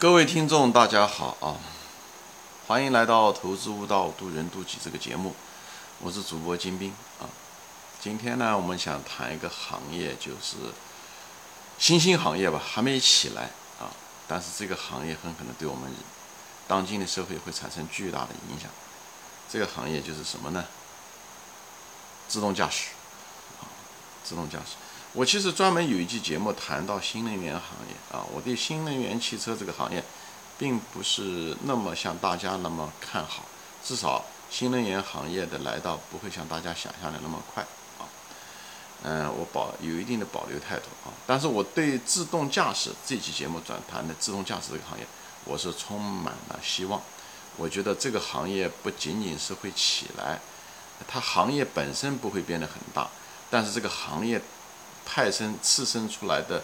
[0.00, 1.58] 各位听众，大家好啊！
[2.68, 5.34] 欢迎来到《投资悟道，渡人渡己》这个节目，
[5.98, 7.26] 我是主播金兵啊。
[8.00, 10.56] 今天呢，我们想谈一个行业，就是
[11.80, 13.50] 新兴行业吧，还没起来
[13.80, 13.90] 啊，
[14.28, 15.90] 但是这个行业很可能对我们
[16.68, 18.70] 当今的社会会产生巨大的影响。
[19.50, 20.64] 这个行业就是什么呢？
[22.28, 22.90] 自动驾驶
[23.60, 23.66] 啊，
[24.22, 24.76] 自动驾驶。
[25.14, 30.04] 我其实专门有一期节目谈到新能源行业啊，我对新能源汽车这个行业，
[30.58, 33.44] 并不是那么像大家那么看好，
[33.82, 37.62] 至少新能源行业的来到不会像大家想象的那么快
[37.98, 38.04] 啊。
[39.02, 45.06] 嗯，我保有一定的保留态度啊，但是我对自动驾驶这期节目转谈的自动驾驶这个行业，
[45.46, 47.00] 我是充满了希望。
[47.56, 50.38] 我觉得这个行业不仅仅是会起来，
[51.08, 53.08] 它行业本身不会变得很大，
[53.50, 54.40] 但是这个行业。
[55.10, 56.62] 派生次生出来的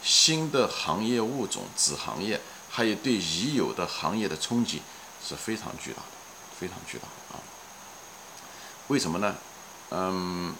[0.00, 2.40] 新的行业物种、子行业，
[2.70, 4.80] 还有对已有的行业的冲击
[5.26, 6.08] 是非常巨大的，
[6.58, 7.42] 非常巨大的啊！
[8.86, 9.34] 为什么呢？
[9.90, 10.54] 嗯，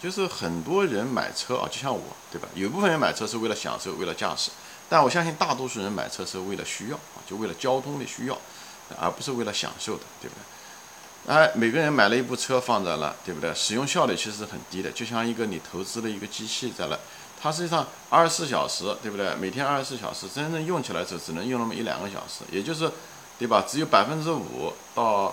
[0.00, 2.48] 就是很多人买车啊，就像我，对吧？
[2.54, 4.52] 有部分人买车是为了享受、为了驾驶，
[4.88, 8.38] 但我相信大多数人买车是为了需要啊，就为了交通的需要，
[8.98, 10.42] 而不是为了享受的，对不对？
[11.26, 13.54] 哎，每个人买了一部车放在了，对不对？
[13.54, 16.98] 使用效率其实很低的，就像一个你投资的一个机器在那，
[17.40, 19.32] 它实际上二十四小时，对不对？
[19.36, 22.90] 每天二十四小时，真正用起来的时候只能用那么一两个小时，也就是，
[23.38, 23.64] 对吧？
[23.68, 25.32] 只有百分之五到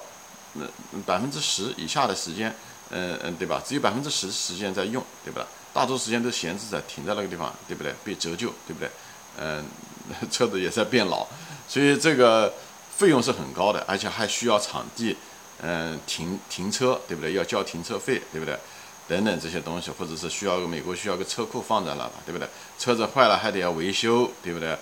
[0.53, 0.65] 那
[1.05, 2.53] 百分之十以下的时间，
[2.91, 3.63] 嗯嗯，对吧？
[3.65, 5.45] 只有百分之十时间在用，对不对？
[5.73, 7.93] 大多时间都闲置在停在那个地方，对不对？
[8.03, 8.89] 被折旧，对不对？
[9.39, 9.65] 嗯，
[10.29, 11.25] 车子也在变老，
[11.67, 12.53] 所以这个
[12.95, 15.15] 费用是很高的，而且还需要场地。
[15.61, 17.33] 嗯，停停车对不对？
[17.33, 18.57] 要交停车费对不对？
[19.07, 22.47] 等等这些东西，或者是需要美国需要个车库放在那吧，对不对？
[22.77, 24.77] 车子坏了还得要维修，对不对？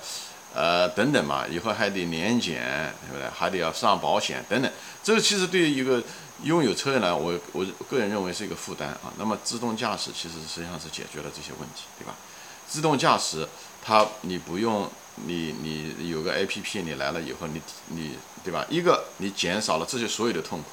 [0.54, 3.30] 呃，等等嘛，以后还得年检，对不对？
[3.30, 4.72] 还得要上保险等等。
[5.04, 6.04] 这个其实对于一个
[6.44, 9.14] 拥有车的人，我我个人认为是一个负担啊。
[9.18, 12.16] 那么自动驾驶其实实际上是解决了这些问题，对吧？
[12.68, 13.48] 自动驾驶
[13.82, 14.90] 它你不用。
[15.16, 18.12] 你你有个 A P P，你来了以后，你你
[18.44, 18.66] 对吧？
[18.70, 20.66] 一个你减少了这些所有的痛苦，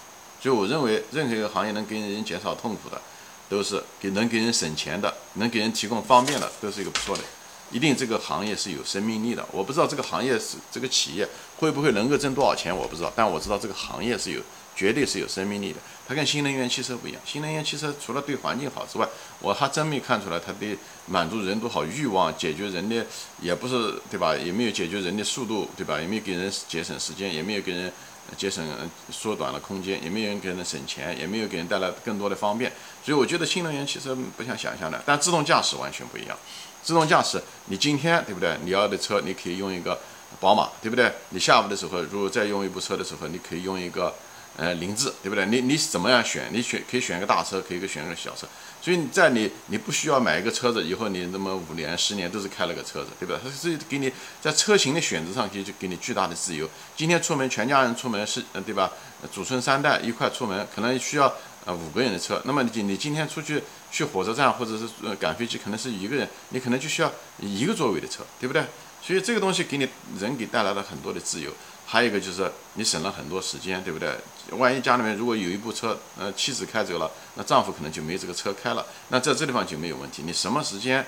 [0.42, 3.00] 所以我认为任何一个行业能给人减少痛苦的，
[3.48, 7.22] 都是给能给人省钱的，能给人提供方便的，都是一个不错的。
[7.70, 9.46] 一定这个行业是有生命力的。
[9.50, 11.26] 我不知道这个行业是这个企业
[11.58, 14.40] 会不会能够挣多少钱，我不知道，但我知道这个行业是有。
[14.74, 15.78] 绝对是有生命力的，
[16.08, 17.20] 它跟新能源汽车不一样。
[17.24, 19.06] 新能源汽车除了对环境好之外，
[19.40, 23.04] 我还真没看出来它对满足人多少欲望、解决人的
[23.40, 24.34] 也不是对吧？
[24.34, 26.00] 也没有解决人的速度对吧？
[26.00, 27.92] 也没有给人节省时间，也没有给人
[28.36, 28.64] 节省
[29.10, 32.72] 缩短了空间，也没有给人省钱，也没有给人带来更多的方便。
[33.04, 36.36] 所以我觉得新能源汽车不像想象的，但自动驾驶完全不一样。
[36.82, 38.56] 自动驾驶，你今天对不对？
[38.64, 40.00] 你要的车你可以用一个
[40.40, 41.12] 宝马，对不对？
[41.28, 44.14] 你下午的时候如果再用一部车的时候，你可以用一个。
[44.56, 45.46] 呃，凌志，对不对？
[45.46, 46.48] 你你怎么样选？
[46.52, 48.46] 你选可以选个大车，可以选个小车。
[48.82, 53.40] 所以在你你不需要买一个车子，以后你那么五年十年都是开了个车子，对不对？
[53.42, 56.68] 它是给你在车型的选择上，可以就给你巨大的自由。
[56.96, 58.90] 今天出门全家人出门是，对吧？
[59.32, 61.32] 祖孙三代一块出门，可能需要
[61.64, 62.42] 呃五个人的车。
[62.44, 68.62] 那么你你今天出去去火车站或者是赶飞机，可能是一个人，你可能就需要一个座位的车，对不对？
[69.02, 69.88] 所以这个东西给你
[70.20, 71.50] 人给带来了很多的自由。
[71.84, 74.16] 还有一个就是你省了很多时间，对不对？
[74.52, 80.22] 万一家里面如果有一部车，呃，妻子开走了，那丈夫可能就没这个车开了，那在这地方就没有问题。
[80.24, 81.04] 你什么时间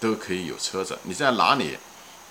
[0.00, 1.76] 都可以有车子，你在哪里，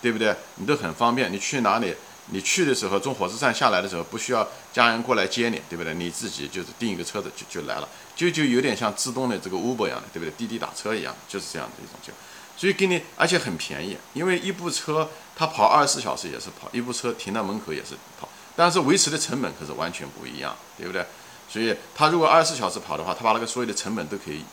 [0.02, 0.34] 对不对？
[0.56, 1.32] 你都很方便。
[1.32, 1.94] 你去哪里，
[2.28, 5.94] 你去的时候从火车站下来的时候，不需要家人过来接你，对不对？
[5.94, 10.32] 你自己就是订一个车子就就来了，就就有点像自动的这个 Uber 一样的，对不对？
[10.38, 12.12] 滴滴打车一样，就是这样的一种就。
[12.58, 21.06] 所以给你，而且很便宜，因为一部车它跑二十四小时也是跑，一部车停到门口也是跑，但是维持的成本可是完全不一样，对不对？
[21.50, 24.44] 所以它如果二十四小时跑的话，它把那个所有的成本都可以，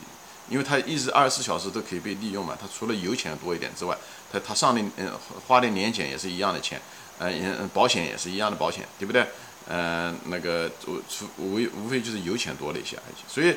[0.49, 3.95] 因为它一直二十四小时都可以被利用嘛，它除了油钱多一点之外，
[4.31, 5.11] 它它上的嗯
[5.47, 6.81] 花的年检也是一样的钱，
[7.19, 9.25] 嗯保险也是一样的保险，对不对？
[9.67, 13.55] 嗯，那个除除无无非就是油钱多了一些而已，所以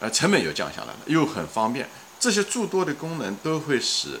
[0.00, 1.86] 呃成本又降下来了，又很方便。
[2.22, 4.20] 这些诸多的功能都会使，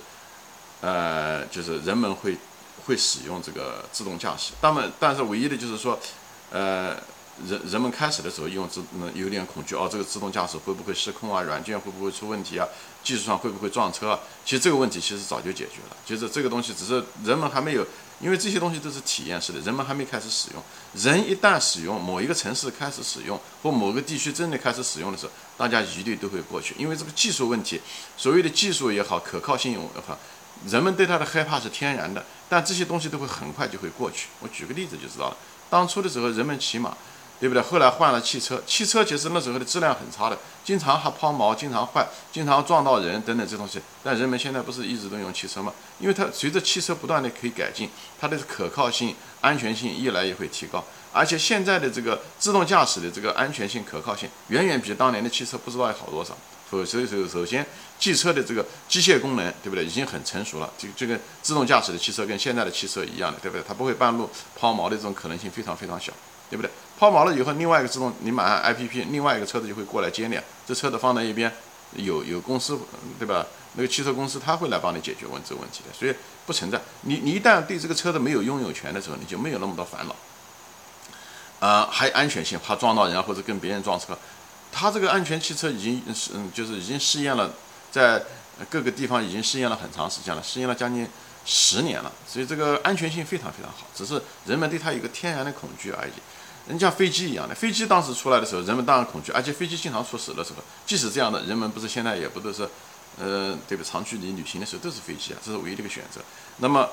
[0.80, 2.36] 呃，就是人们会
[2.84, 4.54] 会使用这个自动驾驶。
[4.60, 5.96] 那么，但是唯一的就是说，
[6.50, 6.96] 呃，
[7.48, 8.82] 人人们开始的时候用自
[9.14, 11.42] 有点恐惧哦，这个自动驾驶会不会失控啊？
[11.42, 12.66] 软件会不会出问题啊？
[13.02, 14.10] 技术上会不会撞车？
[14.10, 14.20] 啊？
[14.44, 17.86] 其实这个问题其实早就解决了，就是这个东西只是人们还没有。
[18.20, 20.62] 因为这些东西都是体验式的，人们还没开始使用。
[20.94, 26.72] 人一旦使用，某一个城市开始使用，或某个地区真的开始使用的时候，大家一律都会过去。
[26.78, 27.80] 因为这个技术问题，
[28.16, 30.16] 所谓的技术也好，可靠性也好，
[30.68, 34.28] 人们对它的害怕是天然的，但这些东西都会很快就会过去。
[34.38, 35.36] 我举个例子就知道了。
[35.68, 36.96] 当初的时候，人们骑马，
[37.42, 37.60] 对不对？
[37.60, 43.80] 后来换了汽车，汽车其实那时候的质量很差的，经常还抛锚，经常坏，经常撞到人等等这东西。
[44.00, 45.72] 但人们现在不是一直都用汽车吗？
[45.98, 47.90] 因为它随着汽车不断的可以改进，
[48.20, 50.84] 它的可靠性、安全性越来越会提高。
[51.12, 56.38] 而且现在的这个自动驾驶的这个安全性、可靠性，远远比当年的汽车不知道要好多少。
[56.70, 57.66] 所以，首首先，
[57.98, 59.84] 汽车的这个机械功能，对不对？
[59.84, 60.72] 已经很成熟了。
[60.78, 63.64] 这个这个自动驾驶的汽车跟现在的汽车一样的，对不对？
[63.66, 66.12] 它不会半路抛锚的这种可能性非常非常小，
[66.48, 66.70] 对不对？
[67.02, 70.38] 抛锚了以后，另外一个自动，你马上 I P P，另外一个车子就会过来接你。
[70.64, 71.52] 这车子放在一边，
[71.96, 72.78] 有有公司，
[73.18, 73.44] 对吧？
[73.74, 76.14] 那个汽车公司他会来帮你解决问这个问题的，所以
[76.46, 76.80] 不存在。
[77.00, 80.14] 你你一旦对这个车子没有拥有权的时候，你就没有那么多烦恼。
[81.58, 84.16] 啊，还安全性，怕撞到人或者跟别人撞车。
[84.70, 87.50] 它这个安全汽车已经是嗯，就是已经试验了，
[87.90, 88.22] 在
[88.70, 91.08] 各个地方已经试验了很长时间了，试验了将近
[91.44, 96.12] 十年了，所以这个安全性非常非常好，只是人们对它有个天然的恐惧而已。
[96.68, 102.68] 人像飞机一样的，飞机当时出来的时候，人们当然恐惧，而且飞机经常出事的时候，即使这样的人们不是现在也不都是，
[103.18, 103.84] 呃，对吧？
[103.84, 106.20] 长距离旅行的时候都是飞机啊，这是唯一的一个选择。
[106.58, 106.88] 那么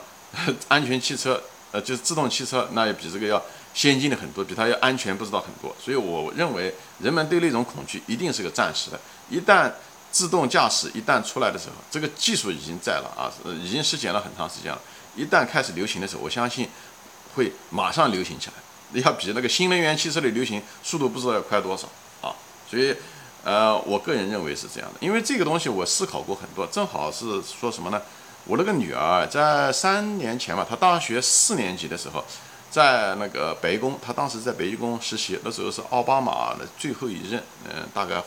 [0.67, 3.41] 安全汽车，呃，就是自动汽车，那也比这个要。
[3.71, 8.99] 先进的很多，比它要安全不知道很多，所以我认为人们对那种恐惧一定是个暂时的。
[9.29, 9.71] 一旦
[10.11, 13.29] 自动驾驶一旦出来的时候，这个技术已经在了啊，
[13.61, 14.81] 已经实践了很长时间了。
[15.15, 16.67] 一旦开始流行的时候，我相信
[17.35, 18.48] 会马上流行起来，
[18.93, 21.87] 要比那个新能源汽车的流行速度不知道要快多少
[22.21, 22.33] 啊。
[22.69, 22.95] 所以，
[23.43, 28.01] 呃，我个人认为是这样的，因为这个东西我思考过很多，正好是说什么呢？
[28.45, 32.23] 我那个女儿在三年前吧，她大学四年级的时候。
[32.71, 38.21] 在那个白宫，她当时在白宫实习，那时候是奥巴马的最后一任，嗯，大概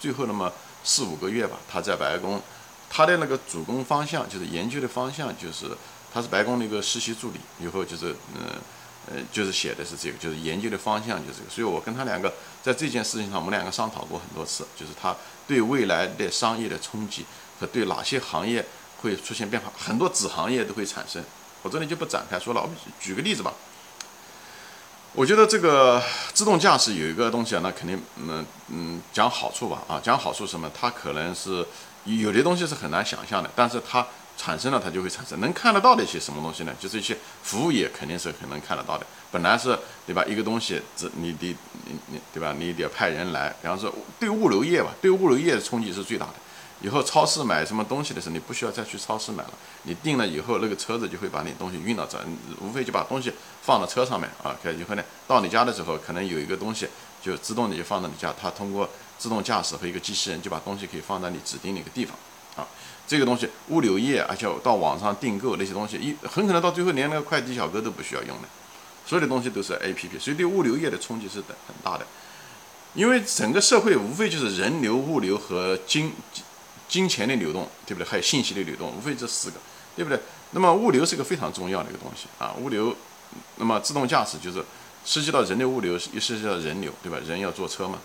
[0.00, 0.52] 最后那么
[0.82, 1.58] 四五个月吧。
[1.70, 2.42] 她在白宫，
[2.90, 5.66] 她的那个主攻方向就是研究的方向，就是
[6.12, 8.58] 她是白宫的一个实习助理，以后就是嗯，
[9.06, 11.50] 呃就是写的是这个，就是研究的方向就是这个。
[11.50, 15.14] 所以我跟他两个在这件事情上，我们两个商讨过很多次，就是他
[15.46, 17.24] 对未来的商业的冲击
[17.60, 18.64] 和对哪些行业
[19.02, 21.22] 会出现变化，很多子行业都会产生。
[21.62, 23.52] 我这里就不展开说了，我们举个例子吧。
[25.12, 26.02] 我觉得这个
[26.32, 30.68] 自动驾驶有一个东西啊，那肯定，嗯嗯，讲好处吧，啊，讲好处什么？
[30.74, 31.64] 它可能是
[32.04, 34.06] 有的东西是很难想象的，但是它
[34.36, 35.40] 产生了，它就会产生。
[35.40, 36.72] 能看得到的一些什么东西呢？
[36.78, 39.06] 就是一些服务业肯定是很能看得到的。
[39.30, 40.24] 本来是对吧？
[40.26, 41.56] 一个东西，这你得
[41.86, 42.54] 你你对吧？
[42.58, 43.54] 你得派人来。
[43.62, 46.34] 比方说，对物流业吧，对物流业的冲击是最大的。
[46.80, 49.54] 以后超市买什么东西的时候，你不需要再去超市买了，
[49.84, 52.18] 你订了以后，那个车子就会把你东西运到这，
[52.60, 54.54] 无非就把东西放到车上面啊。
[54.78, 56.86] 以后呢，到你家的时候，可能有一个东西
[57.22, 58.86] 就自动的就放到你家，它通过
[59.18, 62.16] 自动驾驶和一个机器人就把东西可以放在你指定的一个地方
[62.56, 62.66] 啊。
[63.06, 68.48] 这个东西物流业，而且到网上订购那些东西，一很可能到最后连那个快递小哥都不需要用的，
[69.06, 72.06] 所有的东西都是 A P P，所以对物流业的冲击是很很大的。
[72.94, 76.12] 因为整个社会无非就是人流、物流和金。
[76.86, 78.06] 金钱的流动，对不对？
[78.06, 79.56] 还有信息的流动，无非这四个，
[79.96, 80.20] 对不对？
[80.50, 82.54] 那么物流是个非常重要的一个东西啊。
[82.60, 82.94] 物流，
[83.56, 84.62] 那么自动驾驶就是
[85.02, 87.18] 涉及到人的物流，也涉及到人流，对吧？
[87.26, 87.98] 人要坐车嘛，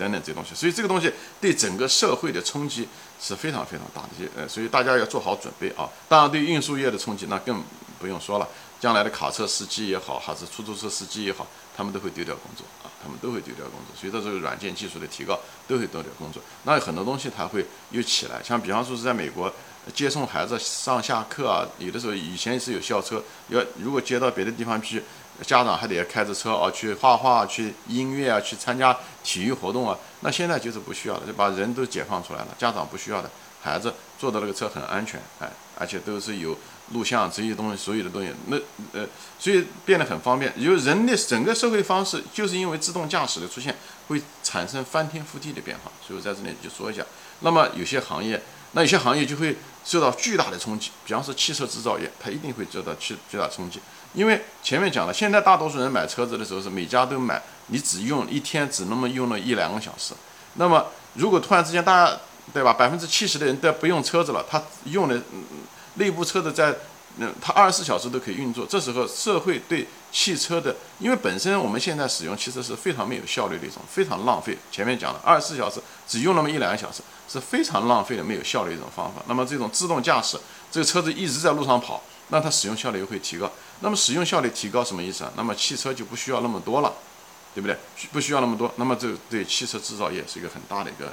[0.00, 0.54] 等等这东西。
[0.54, 2.88] 所以这个东西对整个社会的冲击
[3.20, 4.08] 是非常非常大的。
[4.34, 5.88] 呃，所以大家要做好准备啊。
[6.08, 7.62] 当然，对运输业的冲击那更
[7.98, 8.48] 不用说了。
[8.80, 13.94] 将来的卡车司机也好，还是出租车司机也好，他们都会丢掉工作啊，他们都会丢掉工作。
[13.94, 15.38] 随着这个软件技术的提高，
[15.68, 16.42] 都会丢掉工作。
[16.64, 19.52] 那有很多东西它会又起来，像比方说是在美国
[19.92, 25.02] 接送孩子上下课啊，有的时候以前是有校车，要如果接到别的地方去，
[25.42, 29.96] 家长还得要开着车啊去画画、去音乐啊、去参加体育活动啊。
[30.20, 33.30] 那现在就是不需要了，就把人都解放出来了，家长不需要的，
[33.62, 36.56] 孩子坐的那个车很安全，哎，而且都是有。
[36.92, 38.56] 录像这些东西，所有的东西，那
[38.92, 39.06] 呃，
[39.38, 40.52] 所以变得很方便。
[40.56, 43.72] 因为人的整个社会方式，就是因为自动驾驶的出现，
[44.08, 45.92] 会产生翻天覆地的变化。
[46.04, 47.00] 所以我在这里就说一下。
[47.42, 48.42] 那么有些行业，
[48.72, 50.90] 那有些行业就会受到巨大的冲击。
[51.04, 53.80] 比方说汽车制造业，它一定会受到巨巨大冲击。
[54.14, 60.14] 因为前面讲了，现在大多数人买车子的时候是每家都买，你只用一天只那么用了一两个小时。
[60.54, 62.20] 那么如果突然之间大家
[62.52, 65.20] 对吧，百分之七十的人都不用车子了，他用的。
[65.94, 66.72] 内部车子在，
[67.16, 68.64] 那，它二十四小时都可以运作。
[68.64, 74.56] 这时候社会对汽车的，因为本身我们现在使用汽车是非常没有效率的一种，非常浪费。
[74.70, 79.20] 前面讲了，二十四小时只用那么一两个小时，是非常浪费的、没有效率一种方法。
[79.26, 80.38] 那么这种自动驾驶，
[80.70, 83.50] 这个车子一直在路上跑，那它使用效率又会提高。
[83.80, 85.32] 那么使用效率提高什么意思啊？
[85.36, 86.94] 那么汽车就不需要那么多了，
[87.54, 87.76] 对不对？
[88.12, 91.12] 不需要那么多，那么这对汽车制造业是一个很大的一个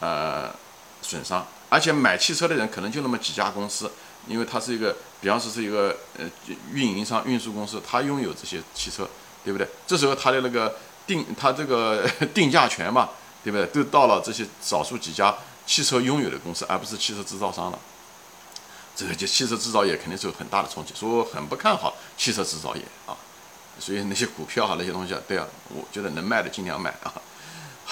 [0.00, 0.54] 呃
[1.02, 1.46] 损伤。
[1.68, 3.90] 而且买汽车的人可能就那么几家公司。
[4.26, 6.30] 因为它是一个，比方说是一个呃
[6.70, 9.08] 运营商、运输公司，它拥有这些汽车，
[9.42, 9.66] 对不对？
[9.86, 10.76] 这时候它的那个
[11.06, 13.08] 定，它这个 定价权嘛，
[13.42, 13.66] 对不对？
[13.68, 15.34] 都到了这些少数几家
[15.66, 17.78] 汽车拥有的公司，而不是汽车制造商了。
[18.94, 23.16] 这个就汽车制造业肯定是有很大的冲击，所以我很不看好汽车制造业啊。
[23.80, 27.10] 所以那些股票啊，那些东西啊，对啊，我觉得能卖的尽量卖啊。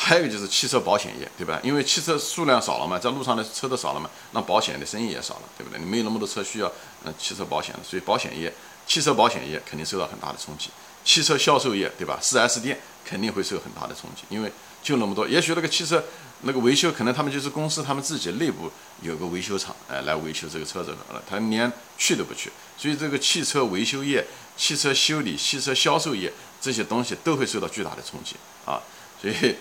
[0.04, 1.60] 还有就是汽车保险业，对吧？
[1.62, 5.78] 因为汽车数量少了嘛，在路上的车都少了嘛，那保险的生意也少了，对不对？
[5.78, 6.70] 你没有那么多车需要，
[7.04, 8.52] 嗯，汽车保险了，所以保险业、
[8.84, 10.70] 汽车保险业肯定受到很大的冲击。
[11.04, 15.26] 汽车销售业，对吧？4S 店肯定会受很大的冲击，因为就那么多。
[15.28, 16.02] 也许那个汽车
[16.40, 18.68] 那个维修，可能他们就是公司他们自己内部
[19.02, 22.50] 有个维修厂，哎，来维修这个车子了，他连去都不去。
[22.76, 28.82] 所以这个汽车维修业、汽车修理、汽车销售业这些东西都会受到巨大的冲击啊，
[29.20, 29.54] 所以。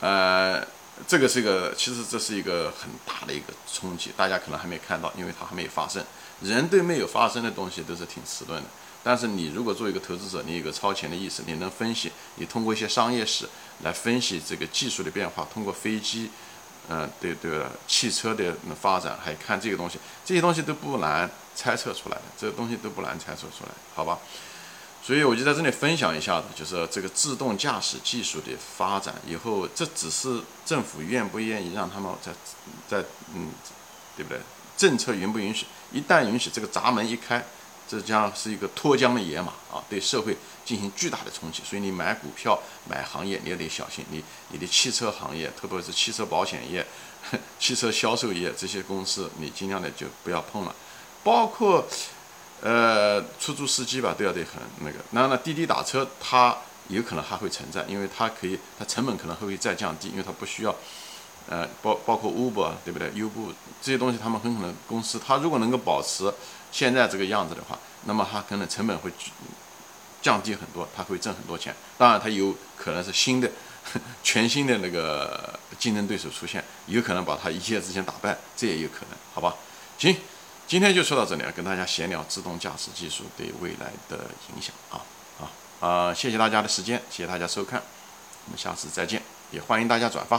[0.00, 0.64] 呃，
[1.06, 6.04] 这个是一个，其实这是一个很大的一个冲击，大家可能还没看到，因为它还没有发生。
[6.40, 8.68] 人对没有发生的东西都是挺迟钝的，
[9.02, 13.48] 但是你如果作为一个投资者，你有个超前的意识，你能分析，你通过一些商业史
[13.82, 16.30] 来分析这个技术的变化，通过飞机，
[16.88, 24.16] 嗯，对对，汽车的发展，还看这个东西，这些东西都不难猜测出来的，这个东西都不难猜测出来，好吧？
[25.00, 32.30] 所以我就在这里分享一下子，就是这个自动驾驶技术的发展以后，这只是政府愿不愿意让他们在
[32.86, 33.02] 在
[33.34, 33.50] 嗯，
[34.14, 34.38] 对不对？
[34.76, 35.64] 政策允不允许？
[35.92, 37.42] 一旦允许，这个闸门一开，
[37.88, 41.62] 这将是一个脱缰的野马啊，对社会进行巨大的冲击。
[41.64, 44.04] 所以你买股票、买行业，你也得小心。
[44.10, 46.86] 你你的汽车行业，特别是汽车保险业、
[47.58, 50.74] 汽车销售业这些公司，你尽量的就不要碰了，
[51.24, 51.88] 包括。
[52.60, 56.56] 呃，出租司机吧都要得很那个，然后呢，滴滴打车它
[56.88, 60.74] 有可能还会存在，因为它可以，它成本可能会再降低，因为它不需要，
[61.48, 63.12] 呃，包包括 Uber 对不对？
[63.14, 66.32] 优步这些东西，他们很可能公司它如果能够保持
[66.72, 69.12] 现在这个样子的话，那么它可能成本会
[70.20, 71.72] 降低很多，它会挣很多钱。
[71.96, 73.48] 当然，它有可能是新的、
[74.24, 79.54] 全新的那个竞争对手出现，有可能把它一夜之间打败，这也有可能，好吧？
[79.96, 80.16] 行。
[80.68, 85.00] 今天就说到这里啊，跟大家闲聊自动驾驶技术对未来的影响啊
[85.40, 85.48] 啊
[85.80, 86.14] 啊！
[86.14, 87.82] 谢谢大家的时间，谢谢大家收看，
[88.44, 90.38] 我们下次再见，也欢迎大家转发。